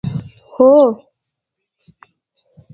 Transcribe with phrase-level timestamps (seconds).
[0.53, 0.77] هو.